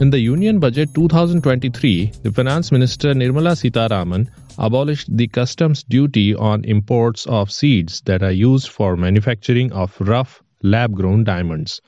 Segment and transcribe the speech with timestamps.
[0.00, 6.62] In the Union Budget 2023, the Finance Minister Nirmala Sitharaman abolished the customs duty on
[6.64, 11.80] imports of seeds that are used for manufacturing of rough, lab grown diamonds.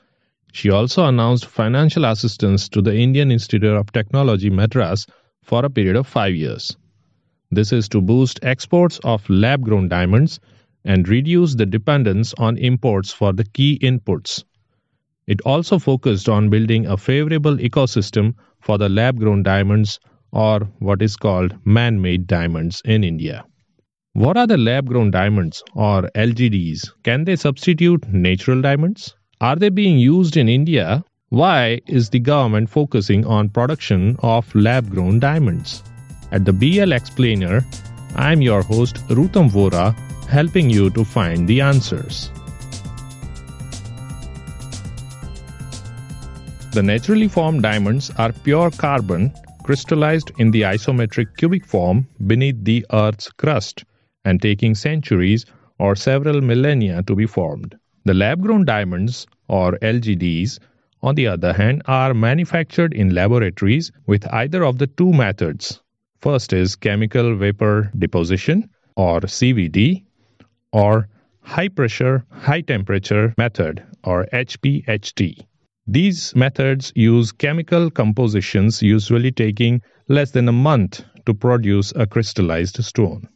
[0.51, 5.07] She also announced financial assistance to the Indian Institute of Technology Madras
[5.41, 6.75] for a period of five years.
[7.49, 10.41] This is to boost exports of lab grown diamonds
[10.83, 14.43] and reduce the dependence on imports for the key inputs.
[15.31, 19.97] It also focused on building a favorable ecosystem for the lab grown diamonds
[20.33, 23.45] or what is called man made diamonds in India.
[24.11, 26.81] What are the lab grown diamonds or LGDs?
[27.03, 29.15] Can they substitute natural diamonds?
[29.39, 31.01] Are they being used in India?
[31.29, 35.81] Why is the government focusing on production of lab grown diamonds?
[36.33, 37.65] At the BL Explainer,
[38.17, 39.95] I'm your host Rutam Vora,
[40.27, 42.31] helping you to find the answers.
[46.73, 52.85] The naturally formed diamonds are pure carbon crystallized in the isometric cubic form beneath the
[52.93, 53.83] Earth's crust
[54.23, 55.45] and taking centuries
[55.79, 57.77] or several millennia to be formed.
[58.05, 60.59] The lab grown diamonds, or LGDs,
[61.01, 65.81] on the other hand, are manufactured in laboratories with either of the two methods.
[66.21, 70.05] First is chemical vapor deposition, or CVD,
[70.71, 71.09] or
[71.41, 75.47] high pressure, high temperature method, or HPHT.
[75.87, 82.83] These methods use chemical compositions usually taking less than a month to produce a crystallized
[82.83, 83.27] stone.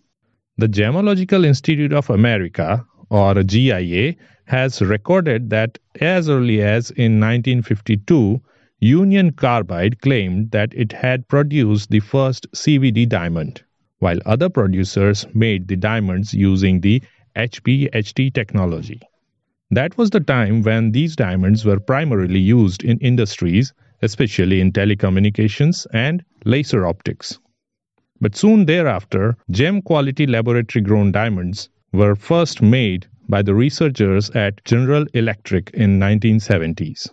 [0.58, 4.16] The Gemological Institute of America, or GIA,
[4.46, 8.42] has recorded that as early as in 1952,
[8.80, 13.64] Union Carbide claimed that it had produced the first CVD diamond,
[14.00, 17.02] while other producers made the diamonds using the
[17.36, 19.02] HPHT technology.
[19.72, 25.88] That was the time when these diamonds were primarily used in industries, especially in telecommunications
[25.92, 27.40] and laser optics.
[28.22, 34.64] But soon thereafter, gem quality laboratory grown diamonds were first made by the researchers at
[34.66, 37.09] General Electric in 1970s.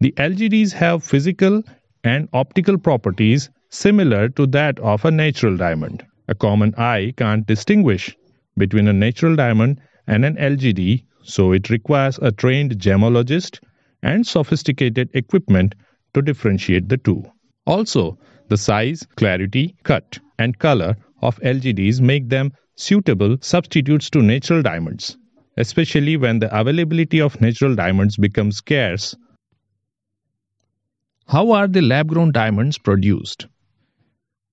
[0.00, 1.62] The LGDs have physical
[2.04, 6.04] and optical properties similar to that of a natural diamond.
[6.28, 8.16] A common eye can't distinguish
[8.56, 13.58] between a natural diamond and an LGD so it requires a trained gemologist
[14.02, 15.74] and sophisticated equipment
[16.12, 17.24] to differentiate the two.
[17.66, 18.18] Also,
[18.48, 25.16] the size, clarity, cut, and color of LGDs make them suitable substitutes to natural diamonds,
[25.56, 29.16] especially when the availability of natural diamonds becomes scarce.
[31.26, 33.46] How are the lab grown diamonds produced?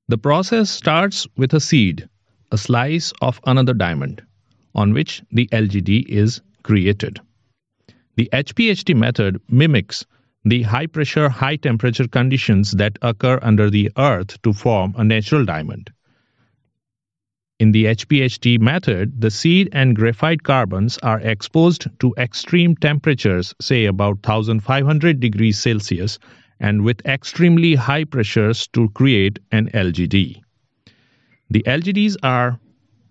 [0.08, 2.08] The process starts with a seed,
[2.52, 4.22] a slice of another diamond,
[4.74, 7.20] on which the LGD is created.
[8.16, 10.06] The HPHT method mimics
[10.44, 15.46] the high pressure, high temperature conditions that occur under the earth to form a natural
[15.46, 15.92] diamond.
[17.60, 23.86] In the HPHT method, the seed and graphite carbons are exposed to extreme temperatures, say
[23.86, 26.18] about 1500 degrees Celsius,
[26.60, 30.42] and with extremely high pressures to create an LGD.
[31.52, 32.60] The LGDs are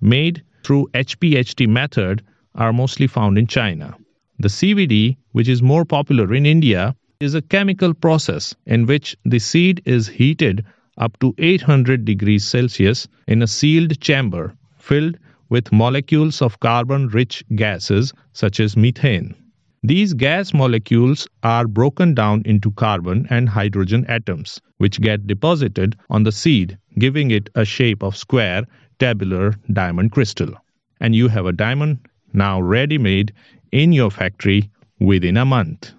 [0.01, 2.23] made through HPHT method
[2.55, 3.97] are mostly found in China.
[4.39, 9.39] The CVD, which is more popular in India, is a chemical process in which the
[9.39, 10.65] seed is heated
[10.97, 15.19] up to 800 degrees Celsius in a sealed chamber filled
[15.51, 19.35] with molecules of carbon rich gases such as methane.
[19.83, 26.23] These gas molecules are broken down into carbon and hydrogen atoms, which get deposited on
[26.23, 28.65] the seed, giving it a shape of square,
[28.99, 30.55] tabular diamond crystal.
[31.01, 31.99] And you have a diamond
[32.33, 33.33] now ready made
[33.73, 35.93] in your factory within a month.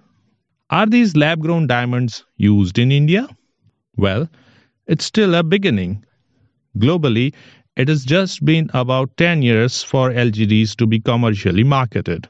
[0.70, 3.28] Are these lab grown diamonds used in India?
[3.96, 4.28] Well,
[4.86, 6.04] it's still a beginning.
[6.78, 7.34] Globally,
[7.76, 12.28] it has just been about 10 years for LGDs to be commercially marketed.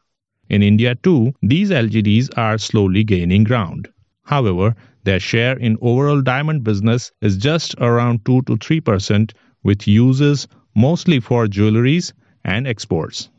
[0.48, 3.88] In India, too, these LGDs are slowly gaining ground.
[4.24, 9.32] However, their share in overall diamond business is just around 2 to 3%,
[9.64, 12.12] with uses mostly for jewelries
[12.44, 13.30] and exports.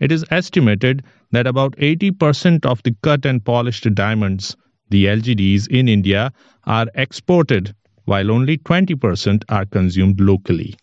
[0.00, 4.56] It is estimated that about 80% of the cut and polished diamonds,
[4.88, 6.32] the LGDs in India,
[6.64, 7.74] are exported,
[8.06, 10.74] while only 20% are consumed locally.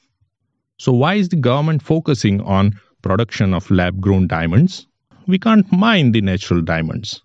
[0.78, 4.86] So, why is the government focusing on production of lab grown diamonds?
[5.26, 7.20] We can't mine the natural diamonds.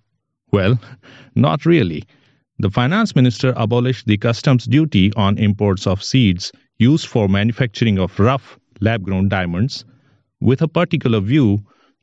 [0.50, 0.81] Well,
[1.35, 2.05] not really.
[2.59, 8.19] The finance minister abolished the customs duty on imports of seeds used for manufacturing of
[8.19, 9.85] rough lab grown diamonds
[10.41, 11.59] with a particular view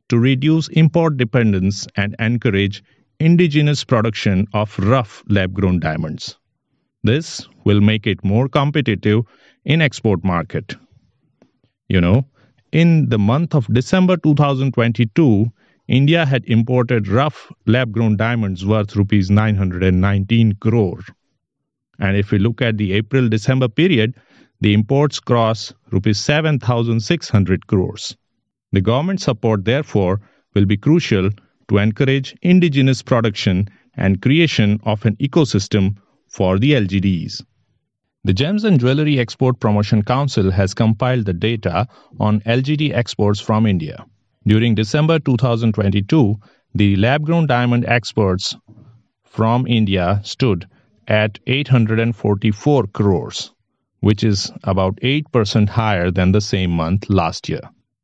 [0.10, 2.84] to reduce import dependence and encourage
[3.20, 6.38] indigenous production of rough lab grown diamonds.
[7.04, 9.24] This will make it more competitive
[9.66, 10.76] in export market.
[11.88, 12.26] You know,
[12.72, 15.52] in the month of December 2022,
[15.88, 21.02] India had imported rough lab grown diamonds worth rupees 919 crore.
[22.00, 24.16] And if we look at the April December period,
[24.62, 28.16] the imports cross rupees 7600 crores.
[28.72, 30.22] The government support therefore
[30.54, 31.30] will be crucial
[31.70, 37.44] to encourage indigenous production and creation of an ecosystem for the LGDs.
[38.24, 41.88] The Gems and Jewelry Export Promotion Council has compiled the data
[42.20, 44.06] on LGD exports from India.
[44.46, 46.36] During December 2022,
[46.76, 48.56] the lab grown diamond exports
[49.24, 50.68] from India stood
[51.08, 53.52] at 844 crores,
[54.02, 57.62] which is about 8% higher than the same month last year.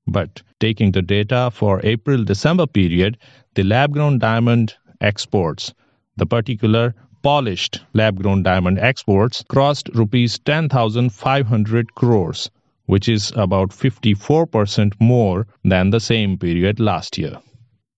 [0.08, 3.18] But taking the data for April December period,
[3.56, 5.74] the lab grown diamond exports,
[6.16, 6.94] the particular
[7.24, 12.52] polished lab grown diamond exports crossed rupees 10,500 crores,
[12.86, 17.40] which is about 54% more than the same period last year.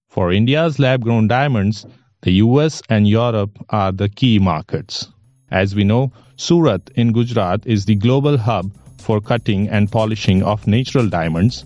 [0.08, 1.86] For India's lab grown diamonds,
[2.22, 5.10] the US and Europe are the key markets.
[5.52, 10.68] As we know, Surat in Gujarat is the global hub for cutting and polishing of
[10.68, 11.66] natural diamonds.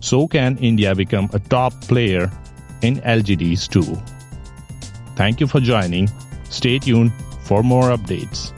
[0.00, 2.30] So can India become a top player
[2.82, 3.96] in LGDs too.
[5.14, 6.08] Thank you for joining
[6.50, 7.12] Stay tuned
[7.42, 8.52] for more updates.